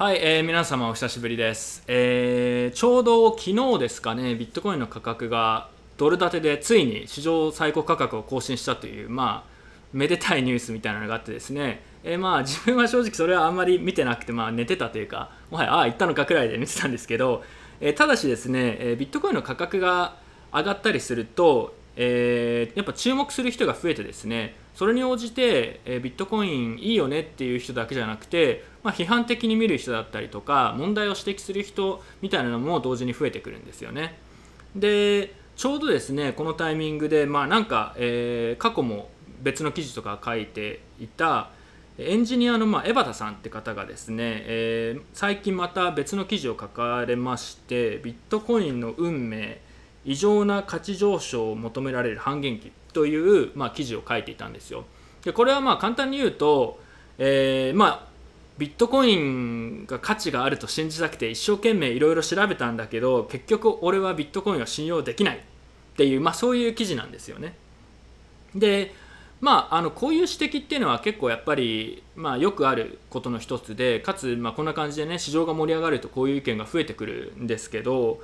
[0.00, 9.50] はい、えー皆様お久しぶりです、えーちょうど昨日ですかねビットコインの価格がドル建てでついに史上最高価格を更新したというまあ
[9.92, 17.42] めでたいニュースみたいなのがあってですね、えーまあ自分は正直それはあんまり見てなくて、まあ、寝てたというかもはやああ行ったのかくらいで見てたんですけど、
[17.80, 20.14] えーただしですね、えービットコインの価格が
[20.54, 34.16] 上がったりすると、えーやっぱ注目する人が増えてですねそれに応じて、えービットコインいいよねっていう人だけじゃなくて、まあ、批判的に見る人だったりとか問題を指摘する人みたいなのも同時に増えてくるんですよね。
[34.76, 39.10] でちょうどですねこのタイミングで、まあ、なんか、えー過去も
[39.42, 41.50] 別の記事とか書いていた
[41.96, 49.60] エンジニアの、ま、江端さんって方がですね、えー最近また別の記事を書かれましてビットコインの運命
[50.08, 54.84] 異常な価値上昇を求められる半減期という、まあ、記事を書いていたんですよ。
[55.22, 56.80] でこれはまあ簡単に言うと、
[57.18, 58.08] えーまあ
[58.56, 65.40] ビットコインが価値があると信じたくて一生懸命いろいろ調べたんだけど結局俺はビットコインを信用できないっ
[65.96, 67.54] ていう、まあ、そういう記事なんですよね。
[68.54, 68.92] で
[69.40, 78.20] まあ、あのこういう指摘っていうのは結構やっぱり、まあ、よくあることの一つでかつ、まあ、こんな感じでね市場が盛り上がるとこういう意見が増えてくるんですけど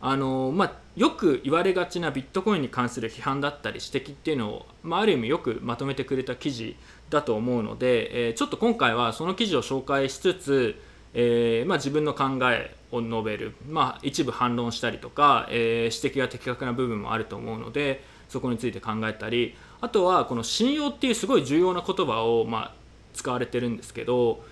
[0.00, 6.76] あの、まあ、よく言われがちなビットコインに関する批判だったり指摘っていうのを、まあ、ある意味よくまとめてくれた記事
[7.10, 10.80] だと思うので、えーちょっと今回はその記事を紹介しつつ、
[11.14, 22.74] えーまあ、自分の考えを述べる、まあ、一部反論したりとか、えー指摘が的確な部分もあると思うのでそこについて考えたりあとはこの信用っていうすごい重要な言葉を、まあ、
[23.14, 24.42] 使われてるんですけど、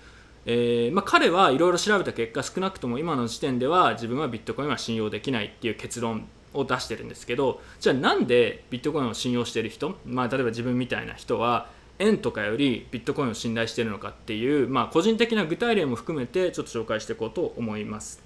[0.49, 11.67] えーまあ、彼はいろいろ調べた結果少なくとも今の時点では自分はビットコインは信用できないっていう結論を出してるんですけどじゃあなんでビットコインを信用してる人、まあ、例えば自分みたいな人は
[11.99, 18.21] 円とかよりビットコインを信頼してるのかっていう、まあ、個人的な具体例も含めてちょっと紹介していこうと思います。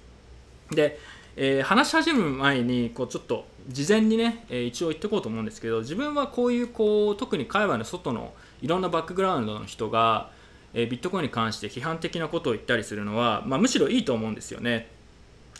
[0.70, 1.00] で、
[1.34, 10.30] えー話し始める前にこうちょっと事前にね、えー一応言っておこうと思うんですけど自分はこういうこう特に海外の外のいろんなバックグラウンドの人が、
[10.74, 14.88] えビットコインに関して批判的なことを言ったりするのは、まあ、むしろいいと思うんですよね。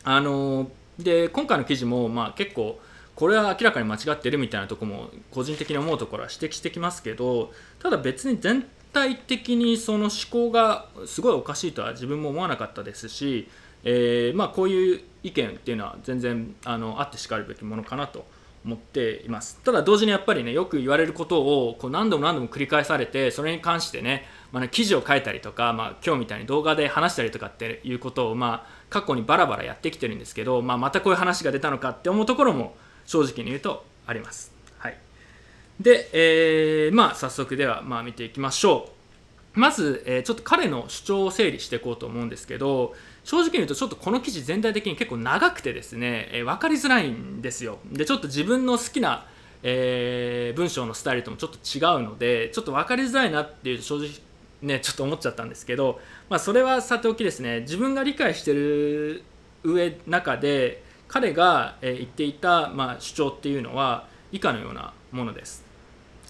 [0.04, 2.80] あので今回の記事も、まあ、結構
[3.14, 13.48] これは明らかに間違ってるみたいなとこも個人的に思うところは指摘してきますけどただ別に全体的にその思考がすごいおかしいとは自分も思わなかったですし、
[13.84, 18.24] えーまあ、こういう意見っていうのは全然あのあってしかるべきものかなと
[18.64, 32.76] 思っていますただ同時にやっぱりねよく言われることをこう何度も何度も繰り返されてそれに関してね,、まあね記事を書いたりとか、まあ、今日みたいに動画で話したりとかっていうことを、まあ、過去にバラバラやってきてるんですけど、まあ、またこういう話が出たのかって思うところも
[33.06, 34.52] 正直に言うとあります。
[34.78, 34.96] はい、
[35.80, 38.92] で、えーまあ、早速ではまあ見ていきましょう。
[39.54, 49.26] まず、えーちょっと彼の主張を整理していこうと思うんですけど正直に言うとちょっとこの記事全体的に結構長くてですね、えー分かりづらいんですよでちょっと自分の好きな、
[49.62, 54.08] えー文章のスタイルともちょっと違うのでちょっと分かりづらいなっていう正直
[54.62, 56.00] ねちょっと思っちゃったんですけど、
[56.30, 59.22] まあ、それはさておきですね自分が理解してる
[59.64, 65.62] 上中で彼が、言っていた、まあ、主張っていうのは以下のようなものです。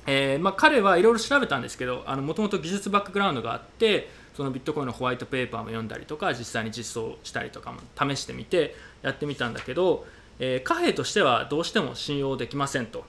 [0.09, 10.05] えーまあ、彼はいろいろ調べたんですけどもともと技術バックグラウンドがあってそのビットコインのホワイトペーパーも読んだりとか実際に実装したりとかも試してみてやってみたんだけど、
[10.41, 13.05] えー貨幣としてはどうしても信用できませんと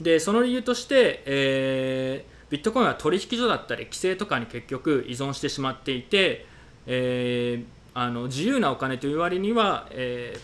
[0.00, 6.44] でその理由として、えービットコインは取引所だったり規制とかに結局依存してしまっていて、
[6.86, 10.36] えーあの自由なお金という割には、え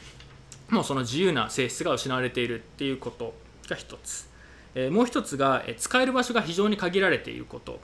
[0.70, 3.32] ーもうその自由な性質が失われているっていうこと
[3.70, 4.28] が一つ、
[4.74, 7.78] えーもう一つが、え使える場所が非常に限られていること、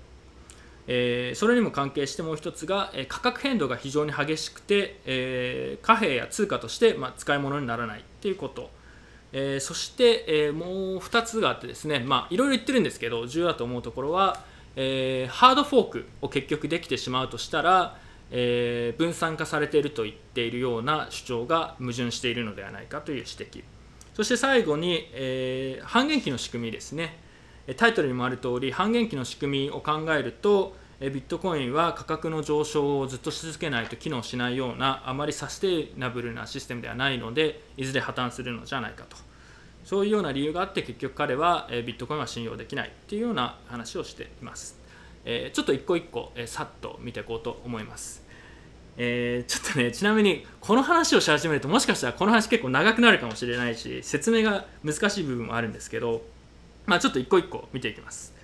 [0.87, 8.71] えそれにも関係してもう一つが、え価格変動が非常に激しくて、え貨幣や通貨として、まあ、使い物にならないっていうこと、
[9.37, 14.41] えーそして、えーもう2つがあってですねまあいろいろ言ってるんですけど重要だと思うところは、
[14.77, 17.99] えーハードフォークを結局できてしまうとしたら、
[18.31, 23.64] え分散化されていると言っているような主張が矛盾しているのではないかという指摘。
[24.14, 27.19] そして最後に、え半減期の仕組みですね。
[27.76, 39.17] タイトルにもある通り半減期の仕組みを考えるとビットコインは価格の上昇をずっとし続けないと機能しないようなあまりサステイナブルなシステムではないのでいずれ破綻するのじゃないかと。
[39.84, 44.78] そういうような理由があって結局彼はビットコインは信用できないっていうような話をしています、
[45.25, 48.25] えちょっと一個一個えさっと見ていこうと思います。
[48.96, 56.22] えーちょっとねちなみにこの話をし始めるともしかしたらこの話結構長くなるかもしれないし説明が難しい部分もあるんですけど
[56.86, 58.34] まあ、ちょっと一個一個見ていきます。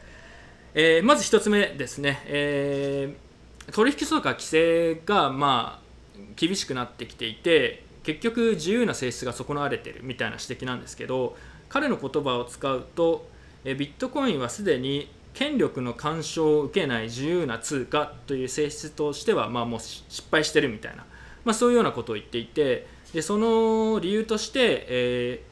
[0.74, 3.30] えーまず一つ目ですね、えー
[3.72, 5.90] 取引所とか規制が、まあ
[6.34, 11.36] 厳しくなってきていて結局自由な性質が損なわれてるみたいな指摘なんですけど
[11.68, 13.28] 彼の言葉を使うと
[13.64, 21.04] ビットコインはすでに権力の干渉を受けない自由な通貨という性質としては、まあ、もう失敗してるみたいな、
[21.44, 25.42] まあ、そういうようなことを言っていてでその理由として、え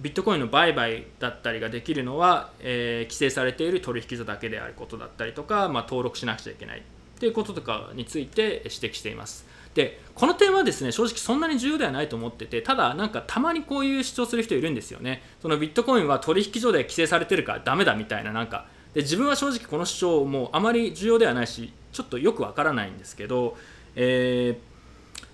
[0.00, 6.82] ー、ビットコインの売買だったりができるのは、えー、規制されている取引所だけであることだったりとか、まあ、登録しなくちゃいけない
[7.18, 9.46] ということとかについて指摘しています。
[9.74, 15.22] でこの点はですね正直そんなに重要ではないと思っててただなんかたまにこういう主張する人いるんですよね。
[15.40, 18.66] そのビットコインは取引所で規制されてるからダメだみたいななんか。
[18.94, 23.56] で自分は正直この主張もあまり重要ではないしちょっとよくわからないんですけど、
[23.94, 25.24] えー、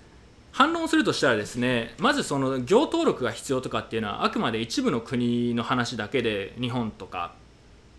[0.51, 7.33] 反論するとしたらですねまずその行登録が必要とかっていうのはあくまで一部の国の話だけで日本とか。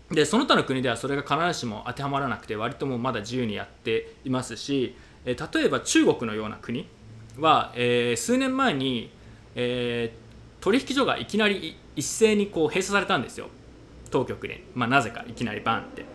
[0.09, 4.95] でその他の国ではそれが必ずしも当てはまらなくて割ともまだ自由にやっていますし
[5.35, 6.87] 例えば中国のような国
[7.37, 9.11] は、えー、数年前に、
[9.55, 13.47] えー、取引所がいきなり一斉にこう閉鎖されたんですよ。
[14.09, 16.05] 当局に、まあ、なぜかいきなりバンって。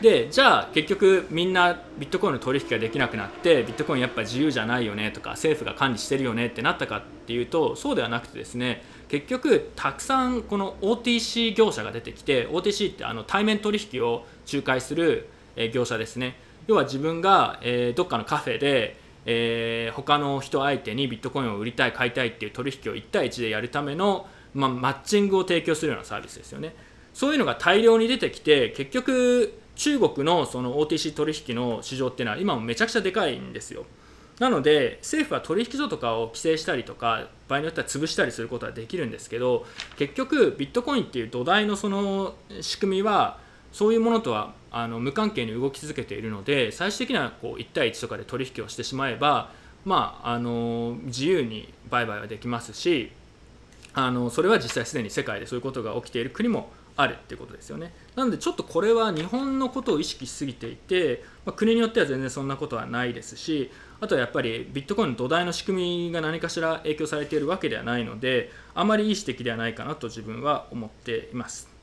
[0.00, 15.28] でじゃあ結局みんなビットコインの取引ができなくなってビットコインやっぱ自由じゃないよねとか政府が管理してるよねってなったかっていうとそうではなくてですね結局たくさんこの OTC 業者が出てきて OTC ってあの対面取引を仲介する
[15.72, 16.36] 業者ですね。
[16.66, 18.96] 要は自分が、えー、どっかのカフェで、
[19.26, 26.74] えー、他の人相手にビットコインを売りたい買いたいっていう取引を1対1でやるための、まあ、マッチングを提供するようなサービスですよね。
[27.12, 33.84] そういうのが大量に出てきて結局中国のその OTC 取引の市場っていうのは今もめちゃくちゃでかいんですよ。
[34.38, 39.64] なので政府は取引所とかを規制したりとか場合によっては潰したりすることはできるんですけど
[39.96, 43.38] 結局ビットコインっていう土台のその仕組みは
[43.74, 49.50] そういうものとはあの無関係に動き続けているので最終的にはこう1対1とかで取引をしてしまえば、
[49.84, 53.10] まあ、あの自由に売買はできますし
[53.92, 57.92] あのそれは実際すでに世界でそういうことが起きている国もあるってことですよね。
[58.14, 71.73] なのでちょっとこれは日本のことを意識しすぎていて、まあ、国によっては全然そんなことはないですしあとはやっぱりビットコインの土台の仕組みが何かしら影響されているわけではないのであまりいい指摘ではないかなと自分は思っています。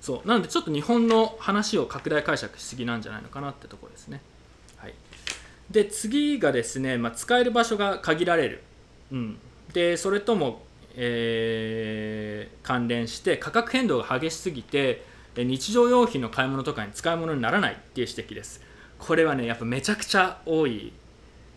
[0.00, 4.20] そうなのでちょっと日本の話を拡大解釈しすぎなんじゃないのかなってところですね。
[4.76, 4.94] はい、
[5.70, 8.62] で次がですね、まあ、使える場所が限られる、
[9.10, 9.38] うん、
[9.72, 10.62] でそれとも、
[10.94, 15.04] えー、関連して価格変動が激しすぎて
[15.36, 18.60] 日常用品の買い物とかに使い物にならないっていう指摘です。
[18.98, 20.92] これはねやっぱめちゃくちゃ多い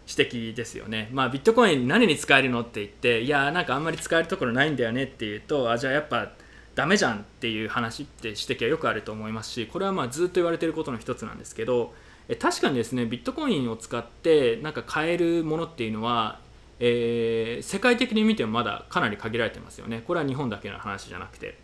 [0.08, 1.10] 指摘ですよね。
[1.12, 6.32] まあビットコイン何に使えるのって言っていやなんかあんまり使えるところないんだよねっていうとあじゃあやっぱ
[6.76, 11.94] ダメじゃんっていう話って指摘はよくあると思いますしこれはまあずっと言われてることの一つなんですけど
[12.40, 16.40] 確かにですねビットコインを使ってなんか買えるものっていうのは、
[16.80, 20.04] えー、世界的に見てもまだかなり限られてますよね。
[20.08, 21.58] これは日本だけの話じゃなくて。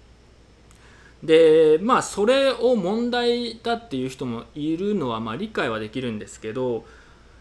[1.23, 6.85] でまあそれを問題だっていう人もいるのはまあ理解はできるんですけど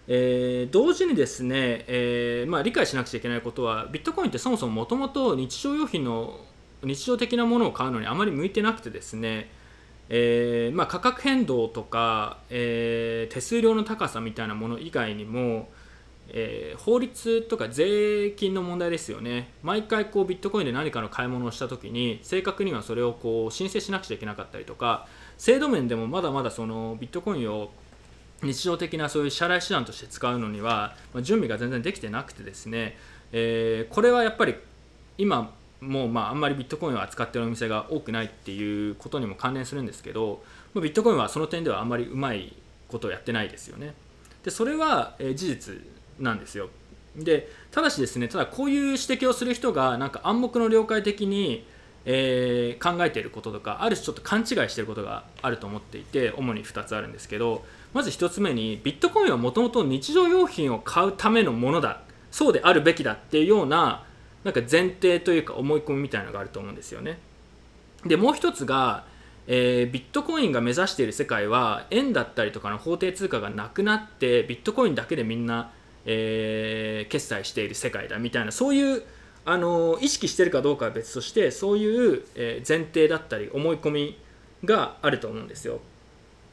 [0.09, 6.39] えー、同時にですね、えーまあ、理解しなくちゃいけないことはビットコインってそもそももともと日常用品の
[6.83, 9.49] 日常的なものを買うのにあまり向いてなくてですね、
[10.09, 15.69] えーまあ、価格変動とか、えー、手数料の高さみたいなもの以外にも、
[16.29, 19.51] えー、法律とか税金の問題ですよね。
[19.63, 25.07] 毎回こうビットコインで何かの買い物をした時に正確にはそれをこう申請しなくちゃいけなかったりとか
[25.39, 27.71] 制度面でもまだまだそのビットコインを
[28.43, 32.97] 日常的なそういう支払い手段として使うのには、ま、準備が全然できてなくてですね、
[33.33, 34.57] えー、これはやっぱり
[35.19, 40.43] 今もうまああんまりビットコインを扱ってるお店が多くないっていうことにも関連するんですけど
[40.75, 42.55] ビットコインはその点ではあんまりうまい
[42.89, 43.95] ことをやってないですよね。
[44.45, 45.75] でそれは、事実
[46.21, 46.71] なんですよ。
[47.17, 51.67] でただしですねただこういう指摘をする人がなんか暗黙の了解的に、
[52.05, 57.65] えー、考えていることとかある種ちょっと勘違いしていることがあると思っていて主に2つあるんですけど
[57.95, 64.05] まず1つ目にビットコインはもともと日常用品を買うためのものだそうであるべきだっていうような
[64.47, 67.19] なんか前提というか思い込みみたいなのがあると思うんですよね。
[68.05, 69.05] でもう一つが、
[69.49, 75.73] えー、ビットコインが目指している世界は円だったりとかの法定通貨がなくなってビットコインだけでみんな、
[76.05, 79.03] えー、決済している世界だみたいなそういう
[79.45, 84.19] あの意識してるかどうかは別としてそういう、前提だったり思い込み
[84.65, 85.81] があると思うんですよ。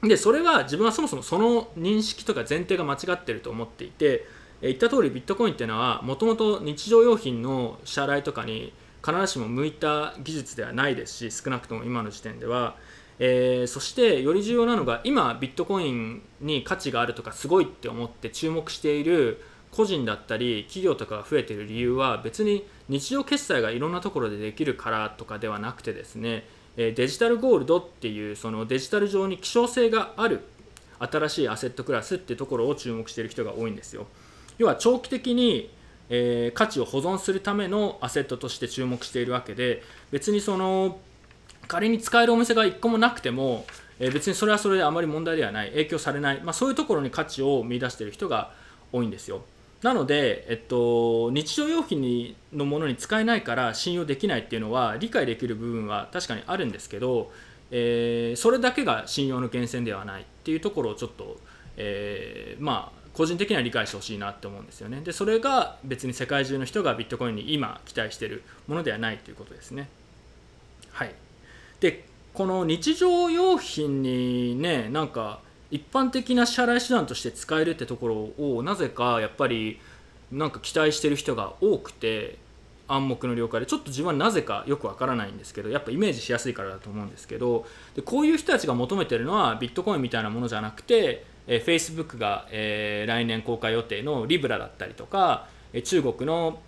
[0.02, 4.26] でそれは自分はそもそもその認識とか前提が間違ってると思っていて
[4.64, 8.74] え言った通りビットコインっていうのはもともと日常用品の支払いとかに
[9.06, 12.78] 必ずしも向いた技術ではないですし少なくとも今の時点では、
[13.20, 30.46] えー、そしてより重要なのが今ビットコインに価値があるとかすごいって思って注目している個人だったり企業とかが増えている理由は別に日常決済がいろんなところでできるからとかではなくてですねデジタルゴールドっていうそのデジタル上に希少性がある
[31.00, 34.08] 新しいアセットクラスっていうところを注目している人が多いんですよ。
[34.58, 35.70] 要は長期的に、
[36.10, 39.82] えー、価値を保存するためのアセットとして注目しているわけで
[40.12, 41.00] 別にその
[41.68, 43.66] 仮に使えるお店が1個もなくても、
[44.00, 48.52] えー、別にそれはそれであまり問題ではない影響されない、まあ、そういうところに価値を見出している人が
[48.92, 49.44] 多いんですよ。
[49.84, 57.32] なので、えっと、日常用品にのものに使えないから信用できないっていうのは理解できる部分は確かにあるんですけど、
[57.70, 61.38] えー、それだけが信用の源泉ではないっていうところをちょっと、
[61.76, 65.02] えー、まあ個人的には理解してほしいなって思うんですよね。
[65.02, 69.88] でそれが別に世界中の人がビットコインに今期待してるものではないということですね。
[70.92, 71.14] はい。
[71.80, 79.80] でこの日常用品にねなんか一般的な支払い手段として使えるってところをなぜかやっぱり
[80.32, 82.38] なんか期待してる人が多くて
[82.88, 87.66] 暗黙の了解でちょっと自分はなぜかよくわからないんですけどやっぱイメージしやすいからだと思うんですけど
[87.96, 96.60] でこういう人たちが求めてるのはビットコインみたいなものじゃなくて、えー、Facebook が、えー、来年公開予定のリブラだったりとか、えー、中国の、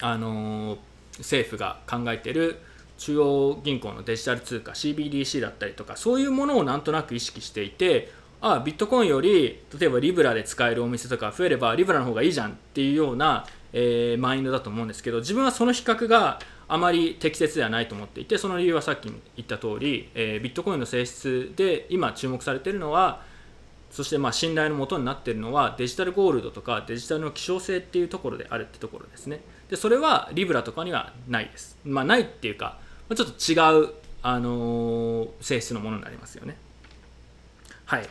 [0.00, 0.78] あのー、
[1.18, 2.60] 政府が考えてる
[2.98, 23.22] 中央銀行のデジタル通貨 CBDC だったりとかそういうものをなんとなく意識していてあビットコインより例えばリブラで使えるお店とか増えればリブラの方がいいじゃんっていうような、えー、マインドだと思うんですけど自分はその比較があまり適切ではないと思っていてその理由はさっき言った通り、えー、ビットコインの性質で今注目されているのは
[23.90, 29.40] そしてまあ信頼のもとになっているのはデジタルゴールドとかデジタルの希少性っていうところであるってところですね。
[29.68, 32.78] でそれはリブラとかにはないです、まあ、ないっていうか
[33.14, 36.56] ちょっと違う、あのー、性質のものになりますよね。
[37.86, 38.08] はい。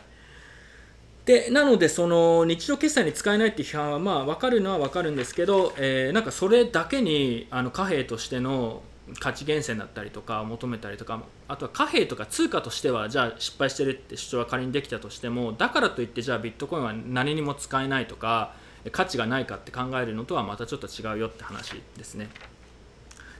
[1.24, 8.82] でなのでその日常決済に使えないっていう批判はまあ分かるのは分かるんですけど、えー、なんかそれだけにあの貨幣としての
[9.20, 18.54] 価値源泉だったりとか求めたりとかあとは貨幣とか通貨としてはじゃあ失敗してるって主張は仮にできたとしてもだからといってじゃあビットコインは何にも使えないとか
[18.92, 22.28] 価値がないかって考えるのとはまたちょっと違うよって話ですね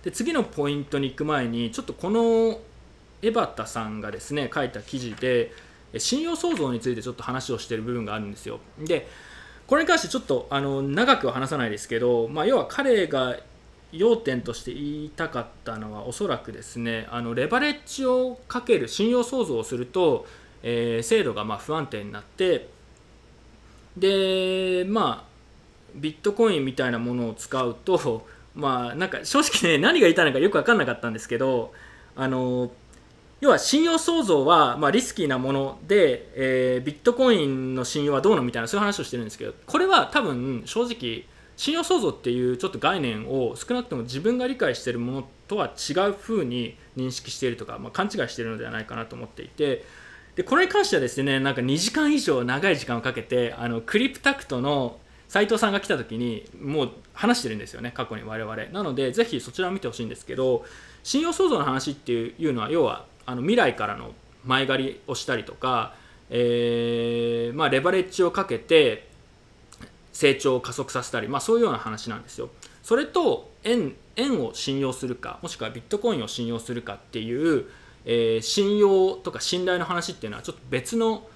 [0.03, 2.61] で次のポイントに行く前にちょっとこの
[3.23, 5.53] 江端さんがですね書いた記事で
[5.97, 8.61] 信用創造についてちょっと話をしている部分があるんですよ。
[8.79, 9.09] で
[9.67, 13.37] これに関してちょっとあの長くは話さないですけど、まあ、要は彼が
[13.93, 20.27] 要点として言いたかったのはおそらくですねあのレバレッジをかける信用創造をすると、
[20.63, 22.69] えー、制度がま不安定になって
[23.97, 25.29] でまあ
[25.95, 31.73] ビットコインみたいなものを使うと まあなんか正直ね何が言いたいのかよく分かんなかったんですけど
[32.15, 32.71] あの
[33.41, 41.25] 要は信用創造はまあリスキーなもので、えー、ビットコインの信用はどうのみたいなそういう話をしてるんですけどこれは多分正直
[41.59, 49.85] 信用創造っていうちょっと概念を少なくとも自分が理解しているものとは違う風に認識しているとか、まあ、勘違いしているのではないかなと思っていて
[50.37, 58.57] でこれに関してはですねなんか2時間以上長い時間をかけてあのクリプタクトの斉藤さんが来た時にもう話してるんですよね過去に我々。
[58.67, 60.65] なのでぜひそちらを見てほしいんですけど
[61.03, 64.13] 信用創造の話っていうのは要はあの未来からの
[64.45, 65.97] 前借りをしたりとか、
[66.31, 69.08] えー、まあ、レバレッジをかけて
[70.19, 72.51] 成長を加速させたり、まあ、そういうような話なんですよ。
[72.83, 77.67] それと円円を信用するかもしくはビットコインを信用するかっていう、
[78.05, 81.29] えー、信用とか信頼の話っていうのはちょっと別の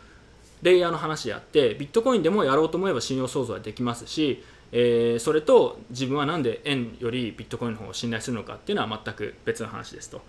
[0.62, 10.22] レイヤーの話であってビットコインでもやろうと思えば信用創造はできますし、えー、それと自分は何で円よりビットコインの方を信頼するのかっていうのは全く別の話ですと。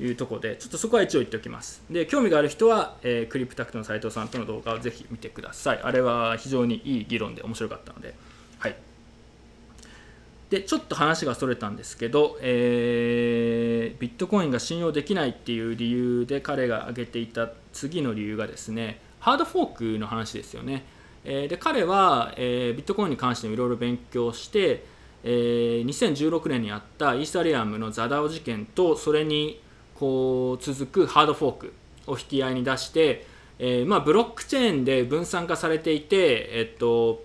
[0.00, 1.82] いうところでちょっとそこは一応言っておきます。
[1.90, 5.80] で興味がある人は、えー、クリプタクトの斉藤さんとの動画をぜひ見てください。
[5.82, 8.14] あれは非常にいい議論で面白かったので。
[8.58, 8.76] はい。
[10.50, 20.84] でちょっと話がそれたんですけど、えー、ビットコインが信用できないっていう理由で彼が挙げていた次の理由がですねハードフォークの話ですよね、
[21.24, 24.86] えー、で彼は、えー、ビットコインに関していろいろ勉強して
[25.24, 29.60] えー、2016年にあったイーサリアムのザダオ事件とそれに
[29.98, 31.72] こう続くハードフォーク
[32.06, 33.26] を引き合いに出して、
[33.58, 37.24] えー、まあ、ブロックチェーンで分散化されていて、えっと、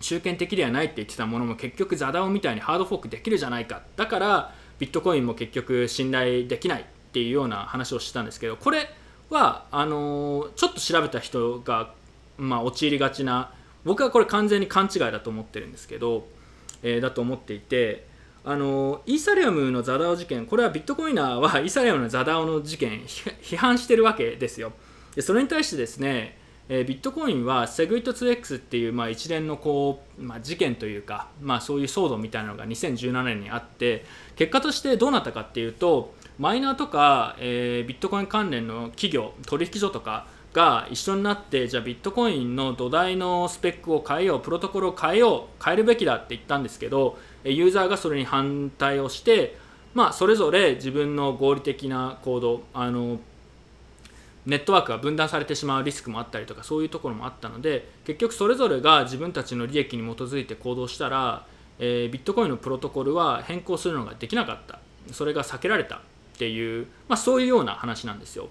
[0.00, 3.82] 集権的ではないって言ってたものも結局ザダオみたいにハードフォークできるじゃないか。
[3.96, 8.88] だからビットコインも結局信頼できないっていうような話をしてたんですけどこれ
[9.28, 11.92] はあのー、ちょっと調べた人が、
[12.38, 13.52] まあ、陥りがちな
[13.84, 16.26] 僕はこれ完全に勘違いだと思ってるんですけど、
[16.82, 18.06] えー、だと思っていて
[18.44, 24.72] あのイーサリアムのザダオ事件これはビットコイナーはイーサリアムのザダオの事件批判してるわけですよ。
[25.14, 26.38] でそれに対してですね
[26.70, 34.04] えー、ビットコインはセグイット 2X っていう、まあ、一連のこう、まあ、事件というか、まあ、そういう騒動みたいなのが2017年にあって
[34.36, 47.18] 結果としてどうなったかっていうとマイナーとか、えー、ビットコイン関連の企業取引所とかが一緒になってじゃあビットコインの土台のスペックを変えようプロトコルを変えよう変えるべきだって言ったんですけど
[47.52, 49.56] ユーザーがそれに反対をして
[49.94, 53.18] まあ、それぞれ自分の合理的な行動あの
[54.46, 61.46] ネットワークが分断されてしまうリスクもあったりとかそういうところもあったので結局それぞれが自分たちの利益に基づいて行動したら、
[61.78, 64.78] えー、ビットコインのプロトコルは変更するのができなかった。
[65.12, 66.00] それが避けられたっ
[66.36, 68.48] ていう、まあ、そういうような話なんですよ。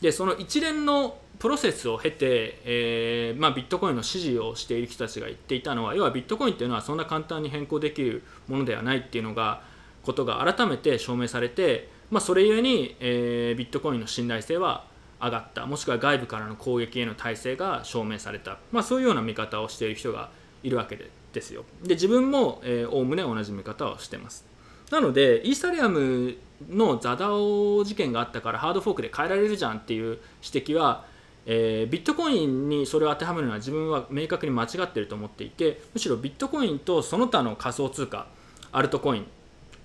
[0.00, 9.62] でその一連のプロセスを経て、えーまあ、ビットコインの支持をしている人たちが言っていたのは要はビットコインっていうのはそんな簡単に変更できるものではないっていうのが
[10.02, 14.86] ことが改めて証明されて、まあ、それゆえに、えー、ビットコインの信頼性は
[15.20, 15.66] 上がった。
[15.66, 20.30] もしくは外部からの攻撃への体制が証明された、まあ、そういうような見方をしている人が
[20.62, 21.64] いるわけでですよ。
[21.82, 24.46] で自分もおおむね同じ見方をしてます。
[24.90, 26.36] なのでイーサリアム
[26.68, 31.04] のザダオ事件があったからハードフォークで変えられるじゃんっていう指摘は、
[31.50, 38.26] えー、ビットコインにそれを当てはめるのは自分は明確に間違っていると思っていてむしろビットコインとその他の仮想通貨
[38.70, 39.26] アルトコイン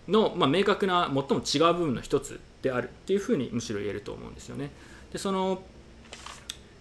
[0.10, 4.72] の、まあ、明確な最も違う部分の一つであるっていうふうにむしろ言えると思うんですよね。
[5.13, 5.63] でその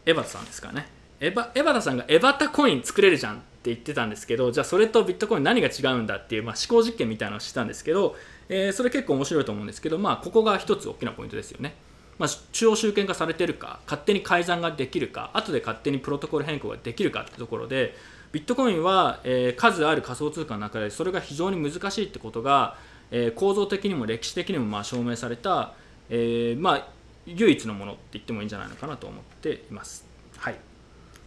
[0.04, 0.88] エバタさんですかね
[1.20, 8.16] エバエバタさんがエバタコイン作れるじゃんって言ってたんですけどじゃあそれとビットコイン何が違うんだっていう、まあ、思考実験みたいなのをしたんですけど、
[8.48, 11.76] えー、それ結構面白いと思うんですけど、まあ、ここが一つ大きなポイントですよね。
[12.18, 17.94] まあ、中央集権化されてるか勝手に改ざんができるか後で勝手にプロトコル変更ができるかってところで
[18.32, 22.76] ビットコインは、えー、数ある仮想通貨の中でそれが非常に難しいってことが、
[23.10, 25.74] えー、構造的にも歴史的にもまあ証明された、
[26.08, 26.88] えーまあ、
[27.26, 30.06] 唯一のものって言ってもいいんじゃないのかなと思っています。
[30.38, 30.56] はい、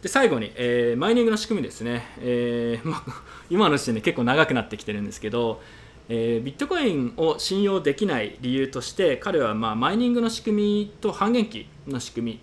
[0.02, 3.02] で最後に、えー、マイニングの仕組みですね、えーま
[3.48, 5.62] 今の時点で結構長くなってきてるんですけど、
[6.08, 12.40] えー、ビットコインを信用できない理由として彼は、まあ、マイニングの仕組みと半減期の仕組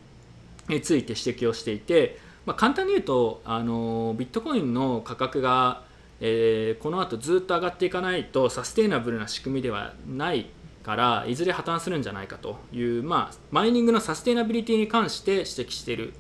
[0.68, 5.84] みについて指摘をしていて、まあ、簡単に言うとあのビットコインの価格が、
[6.20, 10.48] えー、この後ずっと上がっていかないとサステイナブルな仕組みではない
[10.84, 16.14] からいずれ破綻するんじゃないかという、まあ、マイニングのサステイナビリティに関して指摘している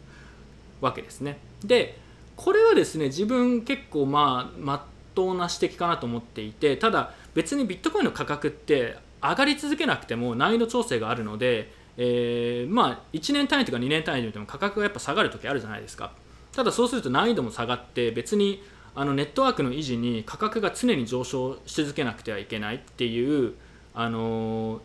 [0.79, 1.37] わけですね。
[1.63, 1.97] で
[2.35, 4.81] これはですね自分結構まあまっ
[5.13, 16.11] とうな指摘かなと思っていてただ別にビットコインの価格って上がり続けなくても難易度調整があるので、えー、まあ1年単位とか2年単位で見ても価格がやっぱ下がる時あるじゃないですか。
[16.51, 18.63] ただそうすると難易度も下がって別に
[18.95, 23.53] あのネットワークの維持に価格が常に上昇し続けなくてはいけないっていう
[23.95, 24.81] あの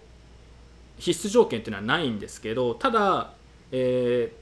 [0.99, 3.33] 必須条件っていうのはないんですけどただ、
[3.71, 4.33] え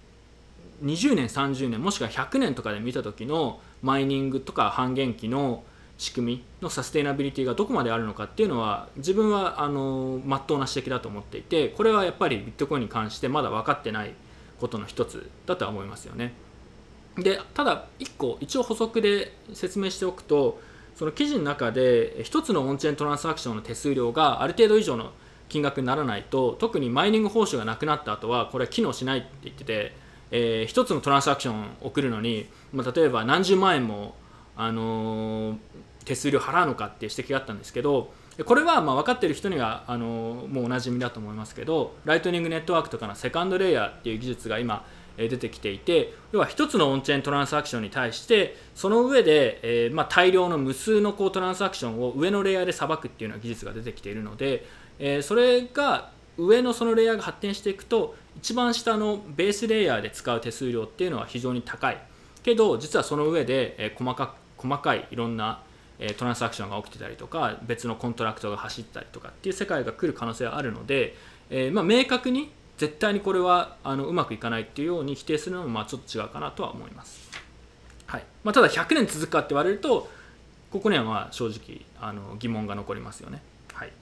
[0.82, 5.64] ー、20年30年もしくは100年とかで見た時のマイニングとか半減期の
[5.98, 14.12] 仕組みのサステイナビリティがどこまであるのかっていうのは自分はあの真っ当な指摘だと思っていてこれはやっぱりビットコインに関してまだ分かってない
[14.60, 16.34] ことの一つだとは思いますよね。
[17.16, 20.60] でただ1個一応補足で説明しておくと
[20.94, 25.12] その記事の中で1つのオンチェーントランスアクションの手数料がある程度以上の
[25.48, 29.92] 金額にならないと特にマイニング報酬がなくなった後はこれは機能しないって言ってて、
[30.30, 34.14] えー、1つのトランスアクションを送るのに、まあ、例えば何十万円も、
[34.56, 35.56] あのー、
[36.06, 38.10] 手数料払うのかっていう指摘があったんですけど
[38.44, 54.66] これはまあ分かっている人にはあの、もうおなじみだと思いますけどライトニングネットワークとかのセカンドレイヤーっていう技術が今出てきていて要は1つのオンチェーントランスアクションに対してその上で、え、まあ、大量の無数のこうトランスアクションを上のレイヤーでさばくっていうような技術が出てきているので、
[54.98, 61.98] え、それが上のそのレイヤーが発展していくと一番下のベースレイヤーで使う手数料っていうのは非常に高い。
[62.42, 65.62] けど実はその上で、え細かく細かいいろんな
[65.98, 71.14] えトランザクションが起きてたりとか別のコントラクトが走ったりとかっていう世界が来る可能性はあるので、
[71.50, 77.30] えー、まあ、明確に絶対にこれはあのうまくいかないっていうように否定するのもまあちょっと違うかなとは思います、
[78.06, 78.24] はい。
[78.44, 80.08] まあ、ただ100年続くかって言われると
[80.70, 83.40] ここにはまあ正直あの疑問が残りますよね、
[83.72, 83.92] はい、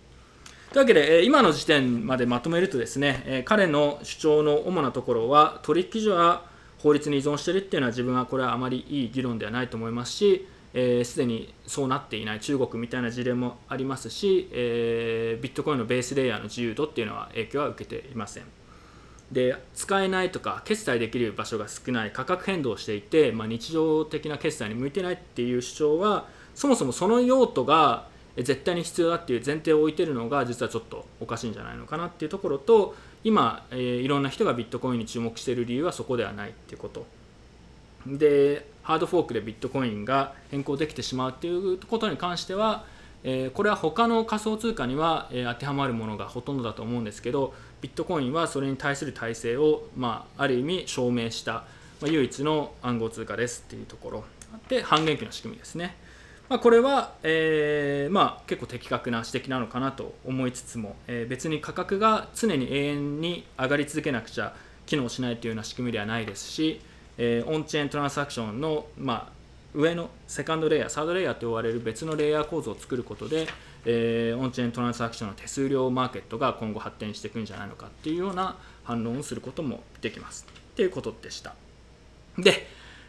[0.73, 6.43] というわけで、え今の時点までまとめるとですね、え彼の主張の主なところは取引所は
[6.79, 18.45] 法律に依存してるっていうのは自分はこれはあまりいい議論ではないと思いますしすで、えー、にそうなっていない中国みたいな事例もありますし、えー、ビットコインのベースレイヤーの自由度っていうのは影響は受けていません。
[19.33, 28.07] で使えないとか決済できる場所が少ない価格変動していて、まあ、日常的な決済に向いてないっていう主張はそもそもその用途が、
[28.37, 37.07] 絶対に必要だっていう前提を置いてるのが実はちょっとおかしいんじゃないのかなっていうところと今、えー、いろんな人がビットコインに注目している理由はそこではないっていうこと
[38.07, 42.85] でハードフォークでビットコインが変更できてしまうっていうことに関しては、
[43.25, 51.65] え、これは他の仮想通貨には、え、当てはまるものがほとんどだと思うんですけどビットコインはそれに対する体制を、まあ、ある意味証明した、
[52.01, 54.25] ま、唯一の暗号通貨ですっていうところ
[54.69, 55.97] で半減期の仕組みですね。
[56.49, 66.83] まあ、これは、えー、まあ、結構的確な指摘なのかなと思いつつも、えー、別に価格が常に永遠に上がり続けなくちゃ機能しないというような仕組みではないですし、
[67.19, 69.33] えー、オンチェーントランサクションの、まあ、
[69.75, 73.47] 上のセカンドレイヤーサードレイヤーと呼ばれる別のレイヤー構造を作ることで、
[73.85, 80.47] えー、オンチェーントランサクションの手数料マーケットが今後発展していくんじゃないのかっていうような反論をすることもできます。
[80.73, 81.55] っていうことでした。
[82.39, 82.67] で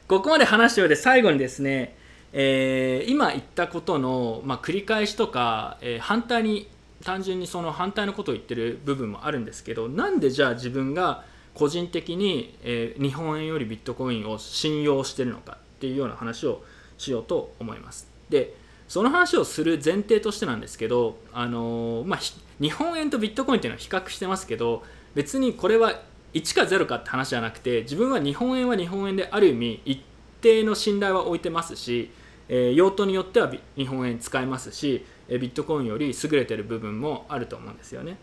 [0.07, 1.95] ここまで話したようで最後にですね
[2.37, 6.67] えー、今言ったことの、まあ、繰り返しとか、えー、反対に
[7.01, 11.23] 単純にその反対のことを言ってる部分もあるんですけどなんでじゃあ自分が
[11.55, 16.63] 個人的に、えー、日本円よりビットコインを信用してるのかっていうような話を
[16.97, 18.07] しようと思います。
[18.29, 18.55] で
[18.87, 22.19] その話をする前提としてなんですけど、あのまあ、
[22.61, 24.83] 日本円とビットコインっていうのは比較してますけど
[25.15, 26.01] 別にこれは
[26.35, 30.03] 1か0かって話じゃなくて自分は日本円は日本円である意味一
[30.41, 32.11] 定の信頼は置いてますし
[32.47, 38.17] えー、用途によっては日本円使えますし、ビットコインより優れてる部分もあると思うんですよね。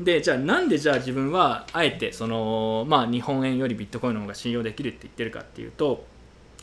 [0.00, 6.06] でじゃあなんでじゃあ自分はあえてその、まあ、日本円よりビットコインの方が信用できるって言ってるかっていうと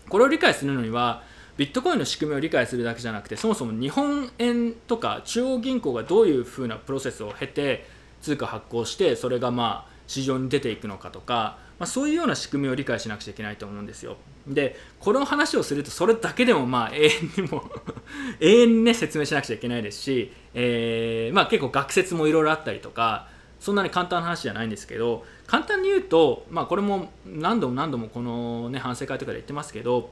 [0.09, 1.21] これを理解するのには
[1.55, 7.85] ビットコインの仕組みを理解するだけじゃなくてそもそも日本円とか中央銀行がどういうふうなプロセスを経て
[8.21, 14.17] 通貨発行してそれがまあ市場に出ていくのかとか、まあ、そういうような仕組みを理解しなくちゃいけないと思うんですよ。
[14.47, 17.69] でこの話をするとそれだけでもまあ 永遠にも
[18.39, 23.27] 永遠にね説明しなくちゃいけないですし、えー、まあ、結構学説もいろいろあったりとか
[23.59, 30.11] そんなに簡単な話じゃないんですけど簡単に言うと、まあ、これも何度も何度もこの、ね、反省会とかで言ってますけど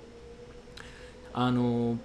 [1.33, 1.97] あの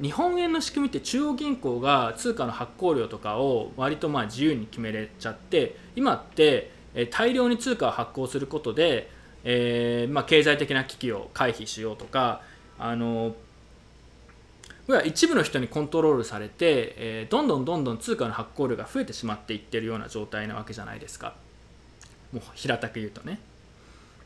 [0.00, 6.72] 日本円の仕組みって中央銀行が通貨の発行量とかを割とまあ自由に決めれちゃって今って
[7.10, 9.10] 大量に通貨を発行することで
[9.44, 12.40] えー、まあ、経済的な危機を回避しようとか
[12.78, 13.36] あの
[15.04, 21.36] 一部の人にコントロールされて、えー、どんどんどんどん通貨の発行量が増えてしまっていってるような状態なわけじゃないですか。
[22.32, 23.38] もう平たく言うとね。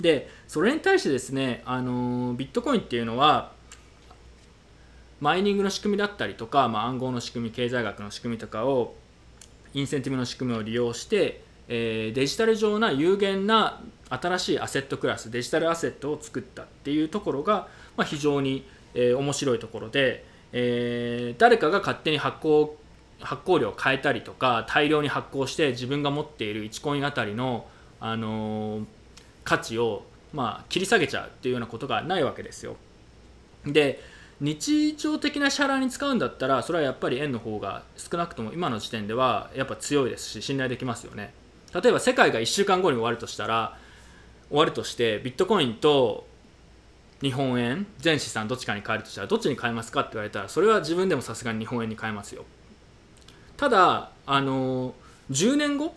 [0.01, 3.53] でそれに対してですね、あのビットコインっていうのは
[5.21, 8.95] マイニングの仕組みだったりとか、まあ、暗号の仕組み経済学の仕組みとかを
[9.75, 22.77] インセンティブの仕組みを利用して、えー、デジタル上な有限な新しいアセットクラスデジタルアセットを作ったっていうところが、まあ、非常に、えー、面白いところで、えー、誰かが勝手に発行
[23.21, 27.67] 発行量を変えたりとか大量に発行して自分が持っている1コインあたりの、
[28.01, 28.85] あのー、
[29.45, 32.77] 価値を、まあ、切り下げちゃうっていうようなことがないわけですよ。
[33.67, 34.01] で
[34.41, 41.35] 日常的な支払いに使うんだったらそれはやっぱり円の方が少なくとも今の時点ではやっぱ強いですし信頼できますよね。
[41.75, 43.77] 例えば世界が1週間後に終わるとしたら
[44.49, 46.27] 終わるとしてビットコインと
[47.21, 52.45] 日本円全資産どっちかに変えるとしたらどっちに変えますかって言われたらそれは自分でもさすがに日本円に変えますよ。
[53.57, 54.95] ただあの
[55.31, 55.95] 10年後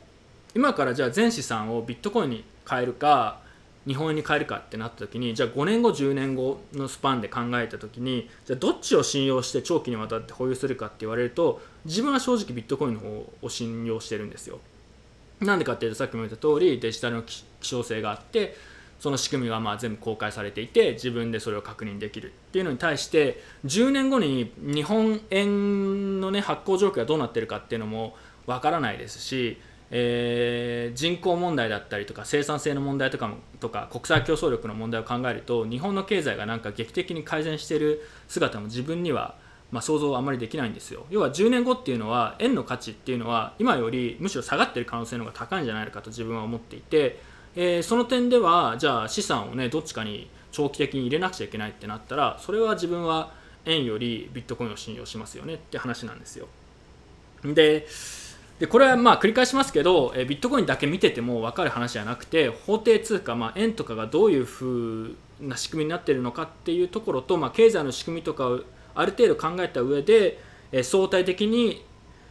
[0.55, 3.39] 今からじゃあ全資産をビットコインに変えるか
[3.87, 14.59] 日本円に変えるかってなった時にじゃあ5年後10年後のスパンで考えた時にじゃあどっちを信用して長期にわたって保有するかって言われると自分は正直ビットコインの方を信用してるんですよ。
[15.41, 18.55] なんでかっていうとさっきも言った通りデジタルの希少性があって
[18.99, 39.35] その仕組みはまあ全部公開されていて自分でそれを確認できるっていうのに対して10年後に日本円の、ね、発行状況がどうなってるかっていうのもわからないですし、えー、人口問題だったりとか生産性の問題とかもとか国際競争力の問題を考えると日本の経済がなんか劇的に改善している姿も自分には
[39.71, 41.05] まあ、想像はあまりできないんですよ。
[41.09, 47.21] 要は10年後っていうのは円の価値っていうのは今よりむしろ下がってる可能性の方が高いんじゃないかと自分は思っていて、
[47.55, 53.31] えー、その点ではじゃあ資産をねどっちかに長期的に入れなくちゃいけないってなったらそれは自分は
[53.65, 56.47] 円よりビットコインを信用しますよねって話なんですよ。
[57.43, 57.87] で
[58.59, 68.61] でこれはまあ繰り返しますけど、えビットコインだけ見てても分かる話じゃなくて法定通貨、まあ、円とかがどういうふうな仕組みになっているのかっていうところと、まあ、経済の仕組みとかを
[68.95, 70.39] ある程度考えた上で、
[70.71, 71.85] え相対的に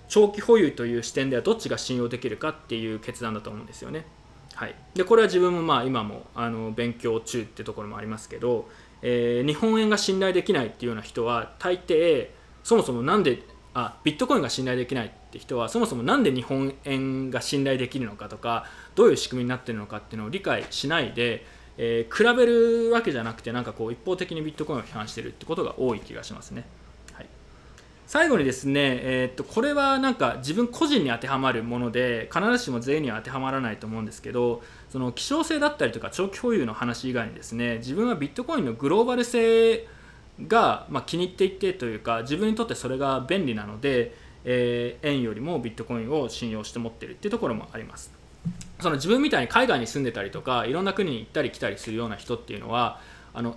[0.09, 4.07] 長期保有という視点ではどっちが信用できるかっていう決断だと思うんですよね。
[4.55, 8.69] はい、でこれは自分もまあ今もあの勉強中ってところもありますけど、
[9.01, 12.29] えー、日本円が信頼できないっていうような人は大抵
[12.63, 13.43] そもそも何で
[13.73, 21.47] あビットコインが信頼できないって人はそもそも何で日本円が信頼できるのかとかどういう仕組みになってるのかっていうのを理解しないで、
[21.79, 26.65] えー、比べるわけじゃなくてなんかこう一方的にビットコインを批判してるってことが多い気がしますね。
[27.13, 27.27] はい、
[28.07, 39.87] 最後にですね、えー、っとこれはなんか自分個人に当てはまるもので必ずしも全員には当てはまらないと思うんですけどその希少性だったりとか長期保有の話以外にですね自分はビットコインのグローバル性
[40.47, 48.20] が、まあ、気に入っていてというか自分にとってそれが便利なので、えー、円よりもビットコインを信用して持ってるっていうところもあります
[48.81, 53.01] その自分みたいに海外に住んでたりとかいろんな国に行ったり来たりするような人っていうのは
[53.35, 53.57] あの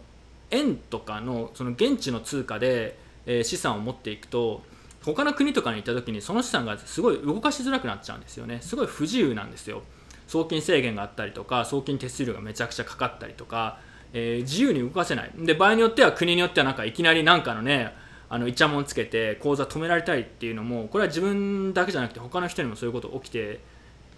[0.52, 4.62] 円とかのその現地の通貨で、え、資産を持っていくと
[5.04, 8.60] 他の国とかに行った時にその資産がすごい動かしづらくなっちゃうんですよね。
[8.62, 9.82] すごい不自由なんですよ。
[10.28, 13.80] 送金制限があったりとか送金手数料がめちゃくちゃかかったりとか
[14.14, 15.32] えー、自由に動かせない。
[15.36, 17.94] で場合によっては国によってはなんかいきなりなんかのね
[18.30, 23.60] あのイチャモンつけて口座止められたりっていうのもこれは自分だけじゃなくて他の人にもそういうこと起きて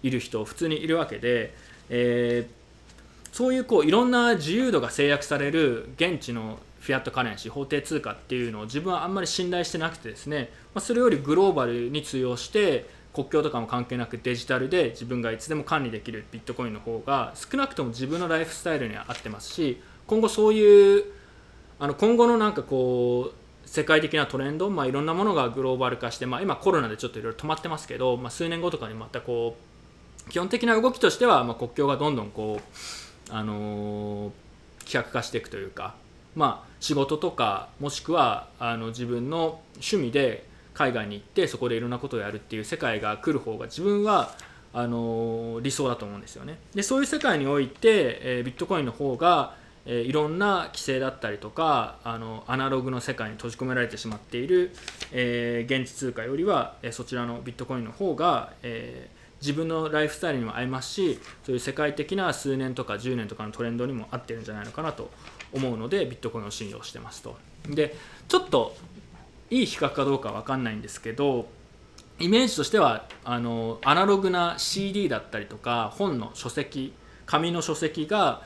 [0.02, 1.54] いる人普通にいるわけで、
[1.88, 21.04] えー、そういうこういろんな自由度が制約される現地のフィアットカレンシー法定通貨っていうのを自分はあんまり信頼してなくてですね、まあ、それよりグローバルに通用して国境とかも関係なくデジタルで自分がいつでも管理できるビットコインの方が少なくとも自分のライフスタイルには合ってますし今後そういう
[21.80, 29.75] あの今後のなんかこう世界的なトレンド、まあ、いろんなものがグローバル化して、まあ、今コロナでちょっといろいろ止まってますけど、まあ、数年後とかにまたこう
[30.30, 34.32] 基本的な動きとしては、まあ、国境がどんどんこう、あのー、
[34.84, 35.94] 希薄化していくというか、
[36.34, 44.34] まあ、仕事とかもしくはあの自分の趣味で海外に行ってそこでいろんなことをやるっていう世界が来る方が自分は
[44.74, 46.58] あの理想だと思うんですよね。
[46.74, 49.54] でそういう世界において、えー、ビットコインの方が、
[49.86, 54.72] え、いろんな規制だったりとかあのアナログの世界に閉じ込められてしまっている、
[55.12, 59.08] え、現地通貨よりは、えそちらのビットコインの方が、え
[59.40, 65.10] 自分のライフスタイルにも合いますしそういう世界的な数年とか10年とかのトレンドにも合ってるんじゃないのかなと
[65.52, 67.36] 思うのでビットコインを信用してますと。
[67.68, 67.96] で
[68.28, 68.76] ちょっと
[69.50, 71.48] いい比較かどうかは分かんないんですけど
[72.18, 76.92] イメージとしてはあのアナログな CD だったりとか本の書籍
[77.26, 78.42] 紙の書籍が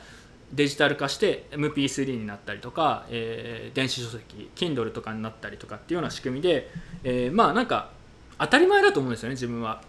[0.53, 6.69] デジタル化して MP3 になったりとか、えー、電子書籍 Kindle とかになったりとかっていうような仕組みで、
[7.03, 7.91] えー、まあなんか
[8.37, 9.81] 当たり前だと思うんですよね自分は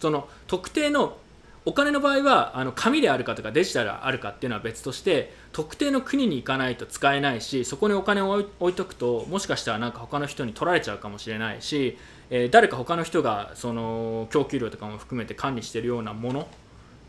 [0.00, 1.18] その特定の
[1.66, 11.96] お金の場合はあの紙であるかとかデジタルあるかっていうのは別として特定の国に行かないと使えないしそこにお金を置いとくともしかしたらなんか他の人に取られちゃうかもしれないし、
[12.28, 16.48] えー、誰か他の人がその供給量とかも含めて管理しているようなもの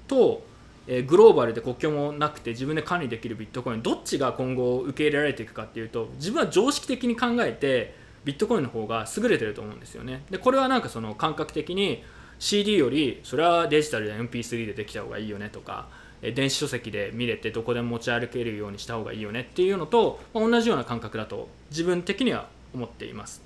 [0.07, 0.41] と、
[0.87, 7.93] えー、グローバルで国境もなくて自分で管理できるビットコインどっちが今後受け入れられていくかっていうと自分は常識的に考えて
[8.23, 10.23] ビットコインの方が優れてると思うんですよね。
[10.31, 12.03] でこれはなんかその感覚的に
[12.39, 15.87] CD よりそれはデジタルで MP3 でできた方がいいよねとか
[16.21, 23.43] 電子書籍で見れてどこでも持ち歩けるようにした方がいいよねっていうのと、同じような感覚だと自分的には思っています。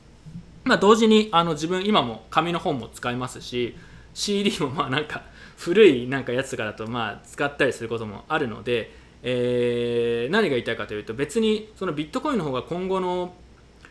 [0.63, 3.75] まあ、同時にあの自分今も紙の本も使いますし
[4.13, 5.23] CD もまあなんか
[5.58, 8.91] 古いなんかやつとかだとまあ使ったりすることもあるので、
[9.23, 13.34] えー、何が言いたいかというと別にそのビットコインの方が今後の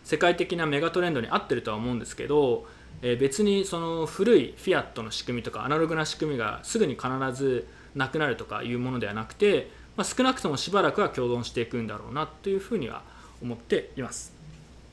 [0.05, 2.67] 世界的なメガトレンドに合ってるとは思うんですけど
[3.03, 13.03] えー、別にその古いフィアットの仕組みとかアナログな仕組みがすぐに必ずなくなるとかいうものではなくて、まあ、少なくともしばらくは共存していくんだろうなというふうには
[13.43, 14.33] 思っています。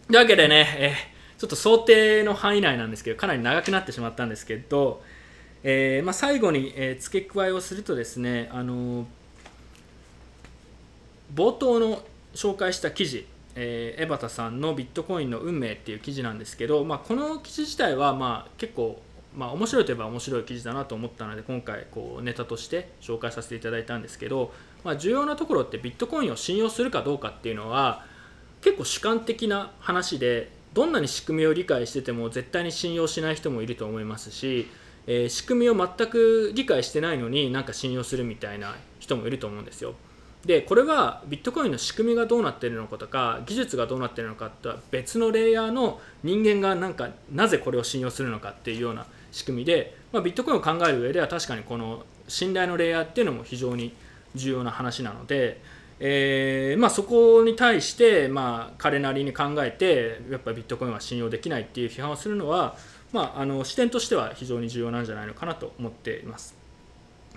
[0.08, 5.02] というわけでね、えー、ちょっと想定の範囲内なんですけどかなり長くなってしまったんですけど、
[5.63, 9.08] えー、まあ、最後に、え付け加えをするとですね、あの
[11.34, 12.04] 冒頭の
[12.36, 19.02] 紹介した記事えー、江端さんのビットコインの運命っていう記事なんですけど、まあ、この記事自体はまあ結構
[19.36, 28.06] まあ、面白いといえば面白い記事だなと思ったので今回こうネタとして紹介させていただいたんですけど、まあ、重要なところってビットコインを信用するかどうかっていうのは
[28.62, 34.68] 結構主観的な話でどんなに仕組みを理解してても絶対に信用しない人もいると思いますし、
[35.06, 39.96] えー、仕組みを全く理解してないのになんか信用するみたいな人もいると思うんですよ。
[40.45, 53.93] でこれはビットコインの仕組みがどうなっているのかとか技術がどうなっているのかとは別のレイヤーの人間がなんかなぜこれを信用するのかっていうような仕組みで、まあ、ビットコインを考える上では確かにこの信頼のレイヤーっていうのも非常に
[54.36, 55.62] 重要な話なので、
[55.99, 62.75] えーまあ、そこに対して、まあ、彼なりに考えてやっぱビットコインは信用できないっていう批判をするのは、
[63.12, 66.64] まあ、あの視点としては非常に重要なんじゃないのかなと思っています。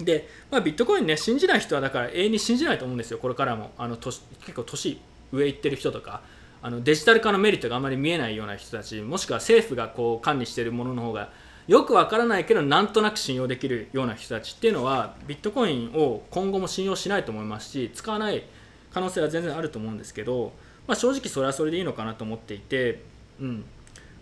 [0.00, 3.70] で、まあ、ビットコインね信じない人はだから永遠に信じないと思うんですよこれからも。
[3.78, 5.00] あの年結構年
[5.32, 6.22] 上いってる人とか
[6.62, 11.30] あのデジタル化のメリットがあまり見えないような人たちもしくは政府がこう管理しているものの方が
[11.68, 18.42] よくわからないけどなんとなく信用できるような人たちっていうのはビットコインを今後も信用しないと思いますし使わない
[18.90, 20.52] 可能性は全然あると思うんですけど、
[20.86, 23.02] まあ、正直それはそれでいいのかなと思っていて、
[23.40, 23.64] うん。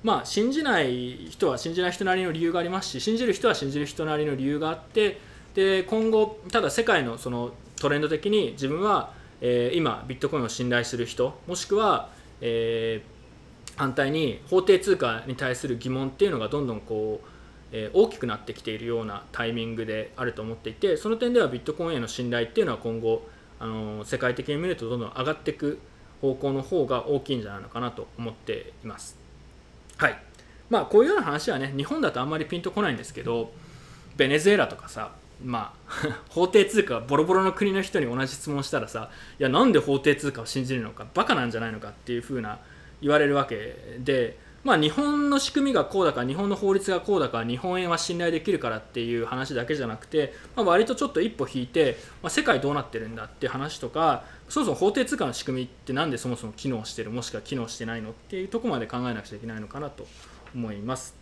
[0.02, 5.18] まあ、信じない人は信じない人なりの理由がありますし信じる人は信じる人なりの理由があって
[5.56, 12.10] で今後ただ世界のそのトレンド的に自分は、えー、今ビットコインを信頼する人もしくは、
[12.42, 17.28] えー、反対に法定通貨に対する疑問っていうのがどんどんこう
[17.72, 23.26] え大きくなってきているようなタイミングであると思っていてその点ではビットコインへの信頼っていうのは今後
[23.58, 25.80] あの世界的に見るとどんどん上がっていく
[26.20, 29.16] 方向の方が大きいんじゃないのかなと思っています。
[29.96, 30.18] はい
[30.68, 33.52] まあこういうような話はね日本だとあんまりピンとこないんですけど
[34.16, 35.12] ベネズエラとかさ
[35.44, 35.92] まあ
[36.30, 42.58] 法定通貨はボロボロの国の人に同じ質問したらさいやなんで法定通貨を信じるのかバカなんじゃないのかっていうふうな
[43.02, 60.04] 言われるわけでまあ、日本の仕組みがこうだから日本の法律がこうだから日本円は信頼できるからっていう話だけじゃなくて、まあ、割とちょっと一歩引いて、まあ、世界どうなってるんだって話とかそもそも法定通貨の仕組みって何でそもそも機能してるもしくは機能してないのっていうとこまで考えなくちゃいけないのかなと
[60.52, 61.15] 思います。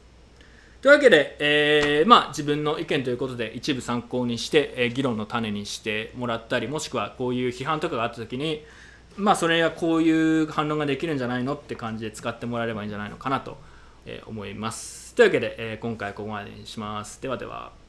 [0.85, 8.63] というわけで、えー、まあ、自分の意見ということで一部参考にして、えー、議論の種にしてもらったりもしくはこういう批判とかがあった時に
[9.17, 13.57] まあそれはこういう反論ができるんじゃないのって感じで使ってもらえればいいんじゃないのかなと
[14.27, 15.15] 思います。
[15.15, 17.23] というわけで、え今回ここまでにします。
[17.23, 17.84] ではでは。